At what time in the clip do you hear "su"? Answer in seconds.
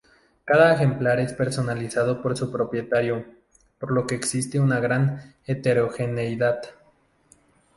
2.35-2.51